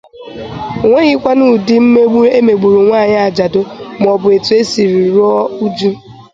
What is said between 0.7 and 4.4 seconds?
O nweghịkwanụ ụdị mmegbu e megburu nwaanyị ajadụ maọbụ